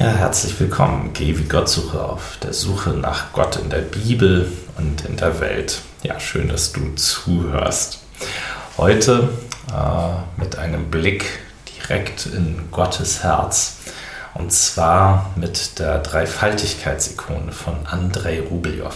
Ja, 0.00 0.12
herzlich 0.12 0.58
willkommen. 0.58 1.10
Geh 1.12 1.36
wie 1.38 1.44
Gott 1.44 1.68
suche 1.68 2.02
auf 2.02 2.38
der 2.42 2.54
Suche 2.54 2.92
nach 2.92 3.34
Gott 3.34 3.56
in 3.56 3.68
der 3.68 3.82
Bibel 3.82 4.50
und 4.78 5.04
in 5.04 5.18
der 5.18 5.40
Welt. 5.40 5.82
Ja, 6.02 6.18
schön, 6.18 6.48
dass 6.48 6.72
du 6.72 6.94
zuhörst. 6.94 7.98
Heute 8.78 9.28
äh, 9.68 10.40
mit 10.40 10.56
einem 10.56 10.90
Blick 10.90 11.26
direkt 11.76 12.24
in 12.24 12.70
Gottes 12.70 13.22
Herz. 13.22 13.76
Und 14.32 14.54
zwar 14.54 15.32
mit 15.36 15.78
der 15.78 15.98
Dreifaltigkeitsikone 15.98 17.52
von 17.52 17.74
Andrei 17.84 18.40
Rubeljow. 18.40 18.94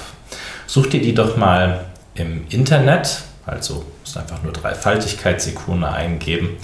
Such 0.67 0.87
dir 0.87 1.03
die 1.03 1.13
doch 1.13 1.37
mal 1.37 1.85
im 2.15 2.47
Internet, 2.49 3.25
also 3.45 3.85
musst 4.01 4.17
einfach 4.17 4.43
nur 4.43 4.55
Dreifaltigkeitsikone 4.55 5.87
eingeben. 5.87 6.57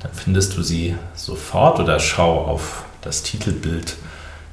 Dann 0.00 0.12
findest 0.14 0.56
du 0.56 0.62
sie 0.62 0.96
sofort 1.14 1.80
oder 1.80 2.00
schau 2.00 2.46
auf 2.46 2.84
das 3.04 3.22
Titelbild 3.22 3.96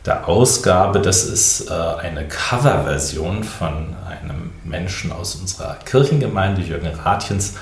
der 0.05 0.27
Ausgabe. 0.27 0.99
Das 0.99 1.23
ist 1.23 1.69
äh, 1.69 1.73
eine 1.73 2.27
Coverversion 2.27 3.43
von 3.43 3.95
einem 4.07 4.51
Menschen 4.63 5.11
aus 5.11 5.35
unserer 5.35 5.75
Kirchengemeinde, 5.85 6.61
Jürgen 6.61 6.87
Ratjens. 6.87 7.55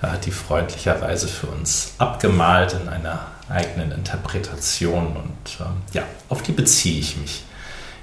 Da 0.00 0.12
hat 0.12 0.26
die 0.26 0.30
freundlicherweise 0.30 1.26
für 1.28 1.48
uns 1.48 1.94
abgemalt 1.98 2.76
in 2.80 2.88
einer 2.88 3.26
eigenen 3.48 3.92
Interpretation 3.92 5.16
und 5.16 5.60
ähm, 5.60 5.82
ja, 5.92 6.02
auf 6.28 6.42
die 6.42 6.52
beziehe 6.52 7.00
ich 7.00 7.16
mich 7.16 7.42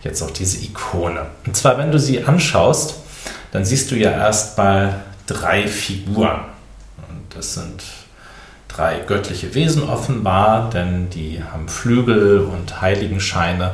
jetzt 0.04 0.22
auf 0.22 0.34
diese 0.34 0.64
Ikone. 0.64 1.28
Und 1.46 1.56
zwar, 1.56 1.78
wenn 1.78 1.92
du 1.92 2.00
sie 2.00 2.24
anschaust, 2.24 2.96
dann 3.52 3.64
siehst 3.66 3.92
du 3.92 3.96
ja 3.96 4.12
erstmal 4.12 5.04
drei 5.28 5.68
Figuren. 5.68 6.42
Und 7.08 7.36
das 7.36 7.54
sind 7.54 7.84
drei 8.76 9.00
göttliche 9.00 9.54
Wesen 9.54 9.84
offenbar, 9.84 10.70
denn 10.70 11.10
die 11.10 11.42
haben 11.42 11.70
Flügel 11.70 12.40
und 12.40 12.82
Heiligenscheine. 12.82 13.72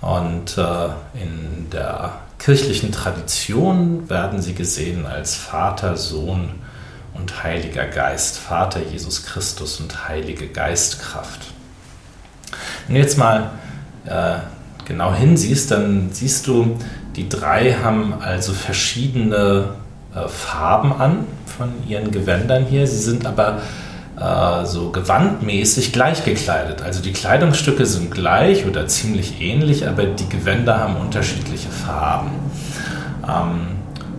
Und 0.00 0.56
äh, 0.58 0.88
in 1.20 1.68
der 1.70 2.12
kirchlichen 2.38 2.92
Tradition 2.92 4.08
werden 4.08 4.40
sie 4.40 4.54
gesehen 4.54 5.06
als 5.06 5.34
Vater, 5.34 5.96
Sohn 5.96 6.50
und 7.14 7.42
Heiliger 7.42 7.86
Geist, 7.86 8.38
Vater 8.38 8.80
Jesus 8.82 9.24
Christus 9.24 9.80
und 9.80 10.08
Heilige 10.08 10.48
Geistkraft. 10.48 11.40
Wenn 12.86 12.96
du 12.96 13.00
jetzt 13.00 13.18
mal 13.18 13.50
äh, 14.06 14.36
genau 14.86 15.14
hinsiehst, 15.14 15.70
dann 15.70 16.10
siehst 16.12 16.46
du, 16.46 16.76
die 17.16 17.28
drei 17.28 17.74
haben 17.82 18.14
also 18.20 18.52
verschiedene 18.52 19.68
äh, 20.14 20.28
Farben 20.28 20.92
an 20.92 21.26
von 21.56 21.72
ihren 21.88 22.10
Gewändern 22.10 22.64
hier. 22.64 22.86
Sie 22.86 22.98
sind 22.98 23.26
aber 23.26 23.60
äh, 24.18 24.64
so 24.64 24.90
gewandmäßig 24.90 25.92
gleich 25.92 26.24
gekleidet. 26.24 26.82
Also 26.82 27.02
die 27.02 27.12
Kleidungsstücke 27.12 27.84
sind 27.86 28.10
gleich 28.10 28.66
oder 28.66 28.86
ziemlich 28.86 29.40
ähnlich, 29.40 29.88
aber 29.88 30.04
die 30.04 30.28
Gewänder 30.28 30.78
haben 30.78 30.96
unterschiedliche 30.96 31.68
Farben. 31.68 32.30
Ähm, 33.28 33.74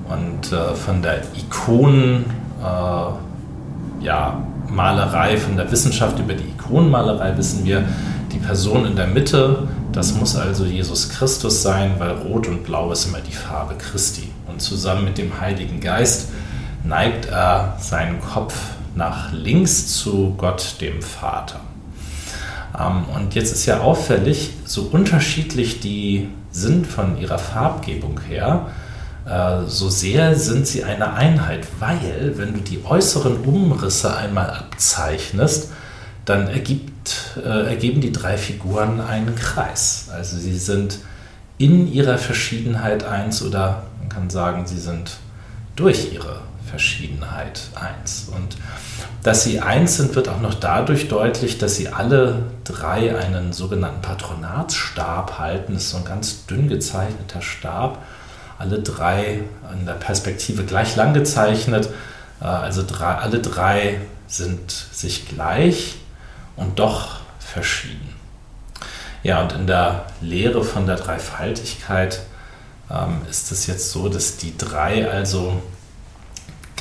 und 0.10 0.52
äh, 0.52 0.76
von 0.76 1.02
der 1.02 1.22
Ikonen, 1.36 2.26
äh, 2.62 4.04
ja, 4.06 4.42
von 4.68 5.58
der 5.58 5.72
Wissenschaft 5.72 6.20
über 6.20 6.34
die 6.34 6.44
Ikonenmalerei 6.44 7.38
wissen 7.38 7.64
wir, 7.64 7.86
die 8.34 8.40
Person 8.40 8.86
in 8.86 8.96
der 8.98 9.08
Mitte, 9.08 9.70
das 9.94 10.14
muss 10.14 10.36
also 10.36 10.66
Jesus 10.66 11.08
Christus 11.10 11.62
sein, 11.62 11.94
weil 12.00 12.12
Rot 12.12 12.48
und 12.48 12.66
Blau 12.66 12.92
ist 12.92 13.06
immer 13.06 13.20
die 13.22 13.32
Farbe 13.32 13.76
Christi. 13.76 14.30
Und 14.48 14.62
zusammen 14.62 15.06
mit 15.06 15.18
dem 15.18 15.40
Heiligen 15.40 15.80
Geist 15.80 16.30
neigt 16.84 17.28
er 17.28 17.78
seinen 17.80 18.20
Kopf 18.20 18.56
nach 18.96 19.32
links 19.32 19.96
zu 19.98 20.34
Gott, 20.38 20.78
dem 20.82 21.02
Vater. 21.02 21.60
Ähm, 22.80 23.06
und 23.14 23.36
jetzt 23.36 23.52
ist 23.52 23.66
ja 23.66 23.82
auffällig, 23.82 24.52
so 24.66 24.84
unterschiedlich 24.84 25.80
die 25.80 26.30
sind 26.52 26.88
von 26.88 27.18
ihrer 27.18 27.38
Farbgebung 27.38 28.22
her, 28.22 28.68
äh, 29.26 29.68
so 29.68 29.90
sehr 29.90 30.36
sind 30.36 30.68
sie 30.68 30.84
eine 30.84 31.14
Einheit, 31.14 31.68
weil 31.80 32.34
wenn 32.38 32.54
du 32.54 32.60
die 32.62 32.84
äußeren 32.86 33.38
Umrisse 33.38 34.16
einmal 34.16 34.50
abzeichnest, 34.50 35.72
dann 36.26 36.48
ergibt, 36.48 37.38
äh, 37.38 37.68
ergeben 37.68 38.02
die 38.02 38.12
drei 38.12 38.38
Figuren 38.38 39.02
einen 39.02 39.36
Kreis. 39.36 40.10
Also 40.12 40.38
sie 40.38 40.58
sind 40.58 41.00
in 41.58 41.92
ihrer 41.92 42.18
Verschiedenheit 42.18 43.04
eins 43.04 43.44
oder 43.44 43.84
man 44.00 44.10
kann 44.10 44.30
sagen, 44.30 44.66
sie 44.66 44.80
sind 44.80 45.18
durch 45.76 46.14
ihre 46.14 46.42
Verschiedenheit 46.76 47.62
eins. 47.76 48.28
Und 48.36 48.58
dass 49.24 49.46
sie 49.46 49.62
eins 49.62 49.96
sind, 49.96 50.14
wird 50.14 50.28
auch 50.28 50.42
noch 50.42 50.56
dadurch 50.56 51.08
deutlich, 51.08 51.58
dass 51.58 51.78
sie 51.78 51.88
alle 51.88 52.44
drei 52.66 53.18
einen 53.18 53.54
sogenannten 53.54 54.02
Patronatsstab 54.02 55.40
halten. 55.40 55.76
Das 55.76 55.84
ist 55.84 55.92
so 55.92 55.98
ein 55.98 56.06
ganz 56.06 56.46
dünn 56.48 56.68
gezeichneter 56.68 57.42
Stab. 57.42 58.04
Alle 58.60 58.80
drei 58.80 59.44
in 59.72 59.86
der 59.86 59.94
Perspektive 59.94 60.66
gleich 60.66 60.98
lang 60.98 61.14
gezeichnet. 61.14 61.90
Äh, 62.42 62.46
also 62.46 62.84
drei, 62.86 63.16
alle 63.16 63.40
drei 63.40 64.02
sind 64.28 64.70
sich 64.70 65.30
gleich 65.30 65.96
und 66.58 66.80
doch 66.80 67.20
verschieden. 67.40 68.14
Ja, 69.24 69.42
und 69.42 69.54
in 69.54 69.66
der 69.66 70.08
Lehre 70.20 70.66
von 70.66 70.86
der 70.86 70.98
Dreifaltigkeit 70.98 72.20
ähm, 72.92 73.22
ist 73.30 73.54
es 73.54 73.66
jetzt 73.66 73.92
so, 73.92 74.10
dass 74.10 74.36
die 74.36 74.58
drei 74.58 75.10
also 75.10 75.62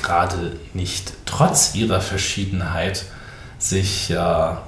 gerade 0.05 0.53
nicht 0.73 1.13
trotz 1.25 1.75
ihrer 1.75 1.99
Verschiedenheit 1.99 3.05
sich 3.57 4.09
ja, 4.09 4.61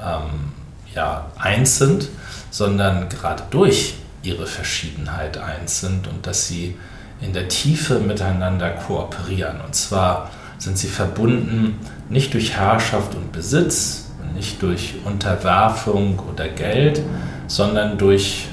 ähm, 0.00 0.52
ja 0.94 1.26
eins 1.38 1.78
sind, 1.78 2.08
sondern 2.50 3.08
gerade 3.08 3.42
durch 3.50 3.94
ihre 4.22 4.46
Verschiedenheit 4.46 5.38
eins 5.38 5.80
sind 5.80 6.06
und 6.08 6.26
dass 6.26 6.48
sie 6.48 6.76
in 7.20 7.32
der 7.32 7.48
Tiefe 7.48 7.98
miteinander 8.00 8.70
kooperieren. 8.70 9.60
Und 9.60 9.74
zwar 9.74 10.30
sind 10.58 10.78
sie 10.78 10.88
verbunden 10.88 11.78
nicht 12.08 12.34
durch 12.34 12.52
Herrschaft 12.56 13.14
und 13.14 13.32
Besitz, 13.32 14.10
nicht 14.34 14.62
durch 14.62 14.94
Unterwerfung 15.04 16.18
oder 16.18 16.48
Geld, 16.48 17.02
sondern 17.46 17.98
durch 17.98 18.48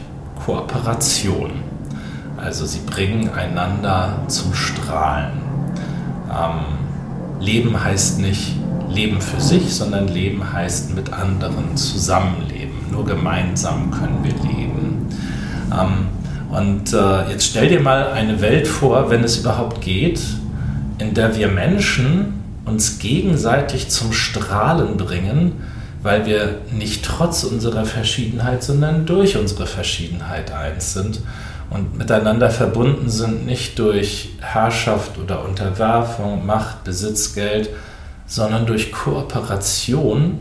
Kooperation. 0.46 1.64
Also 2.38 2.66
sie 2.66 2.80
bringen 2.80 3.30
einander 3.30 4.24
zum 4.28 4.54
Strahlen. 4.54 5.49
Ähm, 6.30 7.42
Leben 7.42 7.82
heißt 7.82 8.20
nicht 8.20 8.56
Leben 8.90 9.22
für 9.22 9.40
sich, 9.40 9.74
sondern 9.74 10.08
Leben 10.08 10.52
heißt 10.52 10.96
mit 10.96 11.14
anderen 11.14 11.78
zusammenleben. 11.78 12.76
Nur 12.92 13.06
gemeinsam 13.06 13.92
können 13.92 14.24
wir 14.24 14.34
leben. 14.50 15.08
Ähm, 15.72 16.08
und 16.50 16.94
äh, 16.94 17.30
jetzt 17.32 17.46
stell 17.46 17.70
dir 17.70 17.80
mal 17.80 18.12
eine 18.12 18.42
Welt 18.42 18.68
vor, 18.68 19.10
wenn 19.10 19.24
es 19.24 19.38
überhaupt 19.38 19.82
geht, 19.82 20.20
in 20.98 21.14
der 21.14 21.36
wir 21.36 21.48
Menschen 21.48 22.34
uns 22.66 23.00
gegenseitig 23.00 23.90
zum 23.90 24.12
Strahlen 24.14 24.98
bringen, 24.98 25.54
weil 26.02 26.26
wir 26.26 26.62
nicht 26.72 27.04
trotz 27.04 27.44
unserer 27.44 27.86
Verschiedenheit, 27.86 28.64
sondern 28.64 29.06
durch 29.06 29.38
unsere 29.38 29.68
Verschiedenheit 29.68 30.52
eins 30.52 30.94
sind 30.94 31.22
und 31.70 31.98
miteinander 31.98 32.50
verbunden 32.50 33.10
sind, 33.10 33.46
nicht 33.46 33.78
durch 33.78 34.30
Herrschaft 34.42 35.18
oder 35.18 35.44
Unterwerfung, 35.44 36.46
Macht, 36.46 36.84
Besitz, 36.84 37.34
Geld, 37.34 37.70
sondern 38.26 38.66
durch 38.66 38.92
Kooperation, 38.92 40.40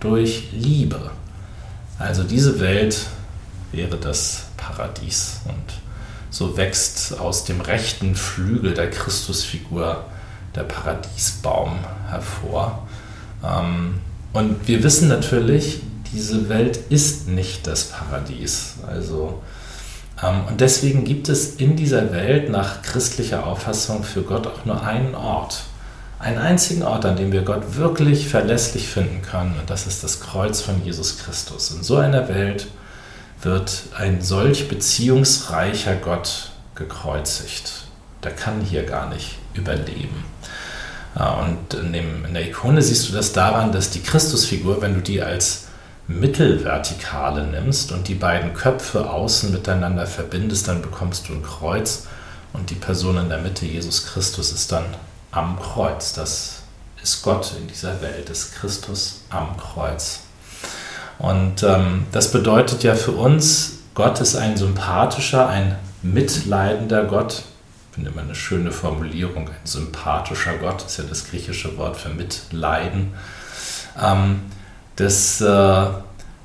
durch 0.00 0.48
Liebe. 0.52 1.10
Also 1.98 2.22
diese 2.24 2.58
Welt 2.60 3.06
wäre 3.70 3.96
das 3.96 4.46
Paradies. 4.56 5.40
Und 5.46 5.74
so 6.30 6.56
wächst 6.56 7.18
aus 7.20 7.44
dem 7.44 7.60
rechten 7.60 8.14
Flügel 8.14 8.74
der 8.74 8.90
Christusfigur 8.90 10.04
der 10.54 10.62
Paradiesbaum 10.62 11.78
hervor. 12.08 12.86
Ähm, 13.44 14.00
und 14.32 14.66
wir 14.66 14.82
wissen 14.82 15.08
natürlich, 15.08 15.80
diese 16.12 16.48
Welt 16.48 16.78
ist 16.90 17.28
nicht 17.28 17.66
das 17.66 17.84
Paradies. 17.84 18.74
Also 18.86 19.42
und 20.22 20.60
deswegen 20.60 21.04
gibt 21.04 21.28
es 21.28 21.56
in 21.56 21.74
dieser 21.74 22.12
Welt 22.12 22.48
nach 22.48 22.82
christlicher 22.82 23.44
Auffassung 23.44 24.04
für 24.04 24.22
Gott 24.22 24.46
auch 24.46 24.64
nur 24.64 24.82
einen 24.84 25.16
Ort. 25.16 25.64
Einen 26.20 26.38
einzigen 26.38 26.84
Ort, 26.84 27.04
an 27.04 27.16
dem 27.16 27.32
wir 27.32 27.42
Gott 27.42 27.76
wirklich 27.76 28.28
verlässlich 28.28 28.86
finden 28.86 29.22
können. 29.22 29.56
Und 29.58 29.68
das 29.68 29.88
ist 29.88 30.04
das 30.04 30.20
Kreuz 30.20 30.60
von 30.60 30.84
Jesus 30.84 31.18
Christus. 31.18 31.72
In 31.72 31.82
so 31.82 31.96
einer 31.96 32.28
Welt 32.28 32.68
wird 33.42 33.82
ein 33.98 34.22
solch 34.22 34.68
beziehungsreicher 34.68 35.96
Gott 35.96 36.52
gekreuzigt. 36.76 37.72
Der 38.22 38.30
kann 38.30 38.60
hier 38.60 38.84
gar 38.84 39.08
nicht 39.08 39.38
überleben. 39.54 40.24
Und 41.14 41.74
in, 41.74 41.92
dem, 41.92 42.24
in 42.24 42.34
der 42.34 42.46
Ikone 42.46 42.80
siehst 42.80 43.08
du 43.08 43.12
das 43.12 43.32
daran, 43.32 43.72
dass 43.72 43.90
die 43.90 44.00
Christusfigur, 44.00 44.80
wenn 44.80 44.94
du 44.94 45.00
die 45.00 45.20
als 45.20 45.66
Mittelvertikale 46.08 47.46
nimmst 47.46 47.92
und 47.92 48.08
die 48.08 48.14
beiden 48.14 48.54
Köpfe 48.54 49.08
außen 49.08 49.52
miteinander 49.52 50.06
verbindest, 50.06 50.68
dann 50.68 50.82
bekommst 50.82 51.28
du 51.28 51.34
ein 51.34 51.42
Kreuz 51.42 52.06
und 52.52 52.70
die 52.70 52.74
Person 52.74 53.16
in 53.16 53.28
der 53.28 53.38
Mitte, 53.38 53.64
Jesus 53.66 54.06
Christus, 54.06 54.52
ist 54.52 54.72
dann 54.72 54.84
am 55.30 55.58
Kreuz. 55.58 56.12
Das 56.12 56.62
ist 57.02 57.22
Gott 57.22 57.54
in 57.58 57.66
dieser 57.66 58.00
Welt, 58.02 58.28
ist 58.30 58.54
Christus 58.54 59.22
am 59.30 59.56
Kreuz. 59.56 60.20
Und 61.18 61.62
ähm, 61.62 62.06
das 62.12 62.32
bedeutet 62.32 62.82
ja 62.82 62.94
für 62.94 63.12
uns, 63.12 63.78
Gott 63.94 64.20
ist 64.20 64.36
ein 64.36 64.56
sympathischer, 64.56 65.48
ein 65.48 65.76
mitleidender 66.02 67.04
Gott. 67.04 67.42
Ich 67.90 67.94
finde 67.94 68.10
immer 68.10 68.22
eine 68.22 68.34
schöne 68.34 68.72
Formulierung, 68.72 69.48
ein 69.48 69.54
sympathischer 69.66 70.56
Gott 70.56 70.84
ist 70.84 70.98
ja 70.98 71.04
das 71.04 71.26
griechische 71.26 71.76
Wort 71.76 71.96
für 71.96 72.08
Mitleiden. 72.08 73.12
Ähm, 74.02 74.40
dass, 74.96 75.40
äh, 75.40 75.86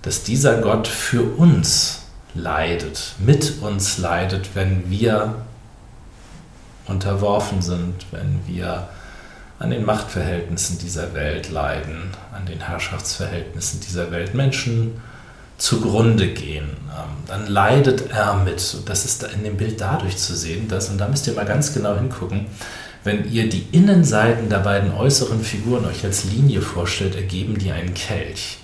dass 0.02 0.24
dieser 0.24 0.62
Gott 0.62 0.88
für 0.88 1.24
uns 1.24 2.04
leidet, 2.34 3.16
mit 3.20 3.62
uns 3.62 3.98
leidet, 3.98 4.56
wenn 4.56 4.90
wir 4.90 5.36
unterworfen 6.88 7.62
sind, 7.62 8.06
wenn 8.12 8.40
wir 8.48 8.88
an 9.60 9.72
den 9.72 9.86
Machtverhältnissen 9.86 10.78
dieser 10.78 11.14
Welt 11.14 11.50
leiden, 11.50 12.12
an 12.32 12.46
den 12.46 12.62
Herrschaftsverhältnissen 12.62 13.80
dieser 13.82 14.12
Welt 14.12 14.36
Menschen 14.36 15.02
zugrunde 15.58 16.28
gehen, 16.28 16.70
ähm, 16.92 17.24
dann 17.26 17.48
leidet 17.48 18.12
er 18.12 18.36
mit. 18.36 18.76
Und 18.78 18.88
das 18.88 19.06
ist 19.06 19.24
in 19.24 19.44
dem 19.44 19.58
Bild 19.58 19.82
dadurch 19.82 20.18
zu 20.18 20.36
sehen, 20.36 20.68
dass, 20.68 20.90
und 20.90 21.00
da 21.00 21.08
müsst 21.08 21.26
ihr 21.26 21.34
mal 21.34 21.46
ganz 21.46 21.74
genau 21.74 21.96
hingucken, 21.96 22.46
wenn 23.04 23.32
ihr 23.32 23.50
die 23.50 23.66
Innenseiten 23.72 24.50
der 24.50 24.60
beiden 24.60 24.94
äußeren 24.94 25.42
Figuren 25.44 25.86
euch 25.86 26.04
als 26.04 26.26
Linie 26.26 26.62
vorstellt, 26.62 27.16
ergeben 27.16 27.58
die 27.58 27.72
einen 27.72 27.94
Kelch. 27.94 28.60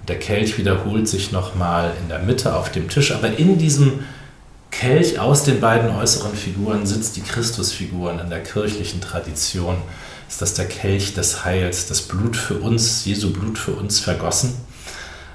Und 0.00 0.08
der 0.08 0.18
Kelch 0.18 0.58
wiederholt 0.58 1.08
sich 1.08 1.32
nochmal 1.32 1.92
in 2.02 2.08
der 2.08 2.20
Mitte 2.20 2.54
auf 2.54 2.70
dem 2.70 2.88
Tisch, 2.88 3.12
aber 3.12 3.36
in 3.36 3.58
diesem 3.58 4.00
Kelch 4.70 5.18
aus 5.18 5.44
den 5.44 5.60
beiden 5.60 5.90
äußeren 5.90 6.34
Figuren 6.34 6.86
sitzt 6.86 7.16
die 7.16 7.22
Christusfiguren 7.22 8.18
in 8.18 8.30
der 8.30 8.42
kirchlichen 8.42 9.00
Tradition. 9.00 9.76
Ist 10.28 10.42
das 10.42 10.54
der 10.54 10.66
Kelch 10.66 11.14
des 11.14 11.44
Heils, 11.44 11.86
das 11.86 12.02
Blut 12.02 12.36
für 12.36 12.54
uns, 12.54 13.04
Jesu 13.04 13.32
Blut 13.32 13.58
für 13.58 13.72
uns 13.72 13.98
vergossen? 13.98 14.54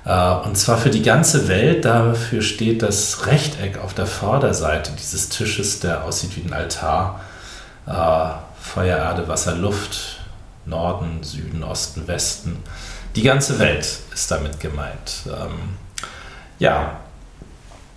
Äh, 0.05 0.35
und 0.45 0.57
zwar 0.57 0.77
für 0.77 0.89
die 0.89 1.01
ganze 1.01 1.47
Welt. 1.47 1.85
Dafür 1.85 2.41
steht 2.41 2.81
das 2.81 3.25
Rechteck 3.25 3.79
auf 3.79 3.93
der 3.93 4.05
Vorderseite 4.05 4.91
dieses 4.97 5.29
Tisches, 5.29 5.79
der 5.79 6.03
aussieht 6.03 6.35
wie 6.35 6.47
ein 6.47 6.53
Altar. 6.53 7.21
Äh, 7.85 8.29
Feuer, 8.59 8.97
Erde, 8.97 9.27
Wasser, 9.27 9.55
Luft, 9.55 10.19
Norden, 10.65 11.23
Süden, 11.23 11.63
Osten, 11.63 12.07
Westen. 12.07 12.63
Die 13.15 13.23
ganze 13.23 13.59
Welt 13.59 13.99
ist 14.13 14.31
damit 14.31 14.59
gemeint. 14.59 15.23
Ähm, 15.27 15.77
ja, 16.59 16.97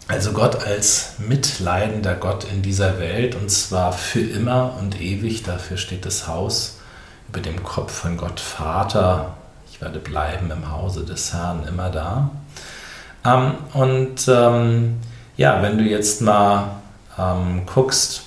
also 0.08 0.32
Gott 0.32 0.64
als 0.64 1.14
mitleidender 1.18 2.14
Gott 2.14 2.44
in 2.44 2.62
dieser 2.62 2.98
Welt 2.98 3.34
und 3.34 3.50
zwar 3.50 3.92
für 3.92 4.20
immer 4.20 4.74
und 4.78 5.00
ewig. 5.00 5.42
Dafür 5.42 5.76
steht 5.76 6.04
das 6.04 6.26
Haus 6.26 6.78
über 7.28 7.40
dem 7.40 7.62
Kopf 7.62 7.92
von 7.92 8.16
Gott 8.16 8.38
Vater, 8.38 9.34
ich 9.70 9.80
werde 9.80 9.98
bleiben 9.98 10.50
im 10.50 10.70
Hause 10.70 11.04
des 11.04 11.32
Herrn 11.32 11.66
immer 11.66 11.90
da. 11.90 12.30
Ähm, 13.24 13.54
und 13.72 14.28
ähm, 14.28 15.00
ja, 15.36 15.60
wenn 15.60 15.76
du 15.76 15.84
jetzt 15.84 16.22
mal 16.22 16.76
ähm, 17.18 17.66
guckst, 17.66 18.25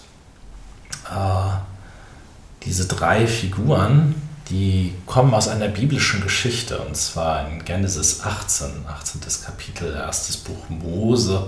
äh, 1.09 2.63
diese 2.65 2.87
drei 2.87 3.27
Figuren, 3.27 4.15
die 4.49 4.95
kommen 5.05 5.33
aus 5.33 5.47
einer 5.47 5.67
biblischen 5.67 6.21
Geschichte, 6.21 6.79
und 6.79 6.95
zwar 6.97 7.47
in 7.47 7.63
Genesis 7.65 8.21
18, 8.23 8.85
18. 8.87 9.21
Kapitel, 9.45 9.93
erstes 9.93 10.37
Buch 10.37 10.69
Mose. 10.69 11.47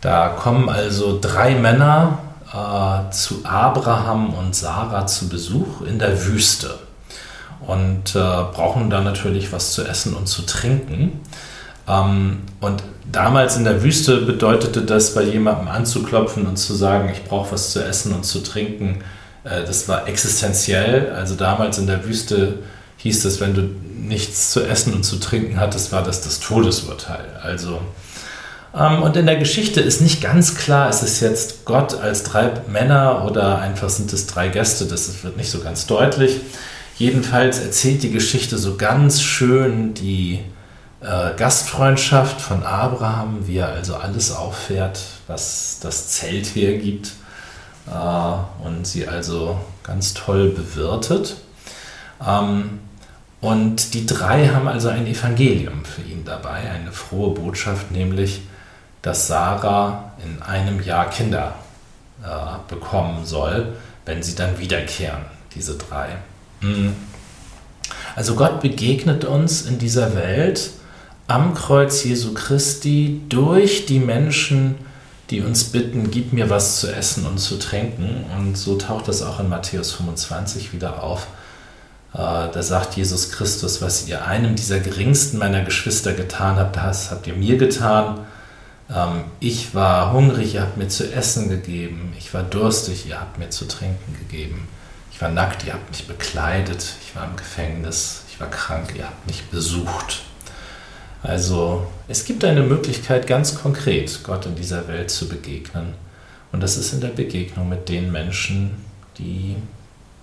Da 0.00 0.28
kommen 0.30 0.68
also 0.68 1.18
drei 1.20 1.54
Männer 1.54 2.18
äh, 2.52 3.10
zu 3.12 3.44
Abraham 3.44 4.34
und 4.34 4.54
Sarah 4.54 5.06
zu 5.06 5.28
Besuch 5.28 5.82
in 5.82 5.98
der 5.98 6.26
Wüste 6.26 6.78
und 7.66 8.14
äh, 8.14 8.18
brauchen 8.18 8.90
dann 8.90 9.04
natürlich 9.04 9.52
was 9.52 9.72
zu 9.72 9.86
essen 9.86 10.14
und 10.14 10.26
zu 10.26 10.42
trinken. 10.42 11.20
Ähm, 11.88 12.38
und 12.60 12.82
damals 13.10 13.56
in 13.56 13.64
der 13.64 13.82
Wüste 13.82 14.18
bedeutete 14.18 14.82
das, 14.82 15.14
bei 15.14 15.22
jemandem 15.22 15.68
anzuklopfen 15.68 16.46
und 16.46 16.56
zu 16.56 16.74
sagen, 16.74 17.10
ich 17.12 17.24
brauche 17.24 17.52
was 17.52 17.72
zu 17.72 17.84
essen 17.84 18.12
und 18.14 18.24
zu 18.24 18.40
trinken, 18.40 19.02
äh, 19.44 19.64
das 19.64 19.88
war 19.88 20.08
existenziell. 20.08 21.12
Also 21.12 21.34
damals 21.34 21.78
in 21.78 21.86
der 21.86 22.04
Wüste 22.04 22.60
hieß 22.98 23.24
es, 23.24 23.40
wenn 23.40 23.54
du 23.54 23.62
nichts 23.62 24.50
zu 24.50 24.64
essen 24.64 24.94
und 24.94 25.04
zu 25.04 25.16
trinken 25.16 25.58
hattest, 25.58 25.92
war 25.92 26.02
das 26.02 26.22
das 26.22 26.40
Todesurteil. 26.40 27.24
Also 27.42 27.80
ähm, 28.74 29.02
und 29.02 29.16
in 29.16 29.26
der 29.26 29.36
Geschichte 29.36 29.80
ist 29.80 30.00
nicht 30.00 30.22
ganz 30.22 30.54
klar, 30.54 30.88
ist 30.88 31.02
es 31.02 31.20
jetzt 31.20 31.64
Gott 31.64 32.00
als 32.00 32.22
drei 32.22 32.52
Männer 32.68 33.24
oder 33.26 33.58
einfach 33.58 33.90
sind 33.90 34.12
es 34.12 34.26
drei 34.26 34.48
Gäste, 34.48 34.86
das 34.86 35.22
wird 35.22 35.36
nicht 35.36 35.50
so 35.50 35.60
ganz 35.60 35.86
deutlich. 35.86 36.40
Jedenfalls 36.96 37.58
erzählt 37.58 38.02
die 38.02 38.10
Geschichte 38.10 38.58
so 38.58 38.76
ganz 38.76 39.22
schön 39.22 39.94
die 39.94 40.40
äh, 41.02 41.34
Gastfreundschaft 41.36 42.40
von 42.40 42.62
Abraham, 42.62 43.46
wie 43.46 43.58
er 43.58 43.68
also 43.68 43.96
alles 43.96 44.32
auffährt, 44.34 45.00
was 45.26 45.80
das 45.82 46.08
Zelt 46.08 46.54
hergibt 46.54 47.12
äh, 47.88 48.64
und 48.64 48.86
sie 48.86 49.08
also 49.08 49.60
ganz 49.82 50.14
toll 50.14 50.50
bewirtet. 50.50 51.36
Ähm, 52.26 52.80
und 53.40 53.94
die 53.94 54.06
drei 54.06 54.48
haben 54.48 54.68
also 54.68 54.88
ein 54.88 55.06
Evangelium 55.06 55.84
für 55.84 56.02
ihn 56.02 56.24
dabei, 56.24 56.70
eine 56.70 56.92
frohe 56.92 57.34
Botschaft, 57.34 57.90
nämlich, 57.90 58.42
dass 59.02 59.26
Sarah 59.26 60.12
in 60.24 60.40
einem 60.42 60.80
Jahr 60.80 61.10
Kinder 61.10 61.56
äh, 62.22 62.72
bekommen 62.72 63.24
soll, 63.24 63.74
wenn 64.04 64.22
sie 64.22 64.36
dann 64.36 64.60
wiederkehren, 64.60 65.24
diese 65.56 65.76
drei. 65.76 66.18
Mhm. 66.60 66.94
Also 68.14 68.36
Gott 68.36 68.60
begegnet 68.60 69.24
uns 69.24 69.62
in 69.62 69.80
dieser 69.80 70.14
Welt 70.14 70.70
am 71.32 71.54
Kreuz 71.54 72.04
Jesu 72.04 72.34
Christi 72.34 73.22
durch 73.30 73.86
die 73.86 74.00
Menschen, 74.00 74.74
die 75.30 75.40
uns 75.40 75.64
bitten, 75.64 76.10
gib 76.10 76.34
mir 76.34 76.50
was 76.50 76.78
zu 76.78 76.94
essen 76.94 77.26
und 77.26 77.38
zu 77.38 77.58
trinken. 77.58 78.26
Und 78.36 78.58
so 78.58 78.76
taucht 78.76 79.08
das 79.08 79.22
auch 79.22 79.40
in 79.40 79.48
Matthäus 79.48 79.92
25 79.92 80.74
wieder 80.74 81.02
auf. 81.02 81.26
Äh, 82.12 82.18
da 82.18 82.62
sagt 82.62 82.98
Jesus 82.98 83.30
Christus, 83.30 83.80
was 83.80 84.06
ihr 84.08 84.26
einem 84.26 84.56
dieser 84.56 84.78
geringsten 84.80 85.38
meiner 85.38 85.62
Geschwister 85.62 86.12
getan 86.12 86.56
habt, 86.56 86.76
das 86.76 87.10
habt 87.10 87.26
ihr 87.26 87.34
mir 87.34 87.56
getan. 87.56 88.26
Ähm, 88.94 89.24
ich 89.40 89.74
war 89.74 90.12
hungrig, 90.12 90.52
ihr 90.52 90.60
habt 90.60 90.76
mir 90.76 90.88
zu 90.88 91.10
essen 91.14 91.48
gegeben. 91.48 92.12
Ich 92.18 92.34
war 92.34 92.42
durstig, 92.42 93.06
ihr 93.08 93.18
habt 93.18 93.38
mir 93.38 93.48
zu 93.48 93.66
trinken 93.66 94.18
gegeben. 94.18 94.68
Ich 95.10 95.22
war 95.22 95.30
nackt, 95.30 95.64
ihr 95.64 95.72
habt 95.72 95.88
mich 95.90 96.06
bekleidet. 96.06 96.92
Ich 97.06 97.16
war 97.16 97.24
im 97.24 97.36
Gefängnis, 97.36 98.24
ich 98.30 98.38
war 98.38 98.50
krank, 98.50 98.92
ihr 98.98 99.04
habt 99.04 99.26
mich 99.26 99.44
besucht. 99.44 100.24
Also 101.22 101.86
es 102.08 102.24
gibt 102.24 102.44
eine 102.44 102.62
Möglichkeit, 102.62 103.26
ganz 103.26 103.54
konkret 103.54 104.22
Gott 104.24 104.46
in 104.46 104.56
dieser 104.56 104.88
Welt 104.88 105.10
zu 105.10 105.28
begegnen. 105.28 105.94
Und 106.50 106.62
das 106.62 106.76
ist 106.76 106.92
in 106.92 107.00
der 107.00 107.08
Begegnung 107.08 107.68
mit 107.68 107.88
den 107.88 108.10
Menschen, 108.10 108.72
die 109.18 109.56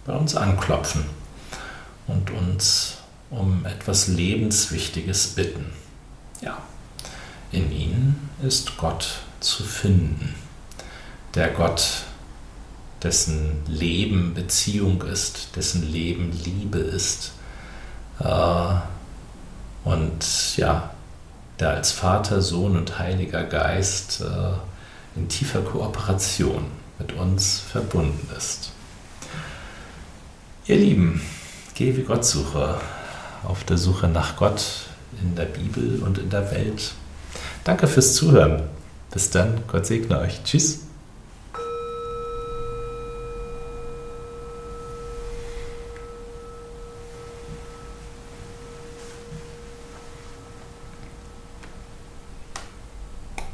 bei 0.06 0.13
uns 0.13 0.36
anklopfen 0.36 1.06
und 2.08 2.32
uns 2.32 2.98
um 3.29 3.65
etwas 3.65 4.08
Lebenswichtiges 4.08 5.29
bitten. 5.29 5.72
Ja, 6.41 6.58
in 7.51 7.72
ihnen 7.72 8.29
ist 8.41 8.77
Gott 8.77 9.08
zu 9.39 9.63
finden. 9.63 10.36
Der 11.36 11.50
Gott, 11.50 12.03
dessen 13.03 13.63
Leben 13.68 14.34
Beziehung 14.34 15.01
ist, 15.03 15.56
dessen 15.56 15.89
Leben 15.91 16.32
Liebe 16.44 16.79
ist. 16.79 17.32
Äh, 18.20 18.75
und 19.83 20.57
ja, 20.57 20.91
der 21.59 21.71
als 21.71 21.91
Vater, 21.91 22.41
Sohn 22.41 22.77
und 22.77 23.00
Heiliger 23.00 23.43
Geist 23.43 24.21
äh, 24.21 25.19
in 25.19 25.27
tiefer 25.27 25.62
Kooperation 25.62 26.65
mit 26.98 27.13
uns 27.13 27.59
verbunden 27.59 28.29
ist. 28.38 28.71
Ihr 30.65 30.77
Lieben, 30.77 31.21
geh 31.75 31.95
wie 31.98 32.03
Gottsucher 32.03 32.79
auf 33.43 33.63
der 33.63 33.77
Suche 33.77 34.07
nach 34.07 34.36
Gott 34.36 34.63
in 35.21 35.36
der 35.36 35.45
Bibel 35.45 36.01
und 36.03 36.17
in 36.17 36.29
der 36.29 36.51
Welt. 36.51 36.93
Danke 37.63 37.88
fürs 37.88 38.13
Zuhören. 38.13 38.63
Bis 39.12 39.29
dann, 39.29 39.63
Gott 39.67 39.86
segne 39.86 40.19
euch. 40.19 40.43
Tschüss. 40.43 40.88